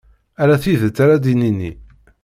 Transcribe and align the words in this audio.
Ala 0.41 0.55
tidet 0.63 0.97
ara 1.03 1.23
d-nini. 1.23 1.71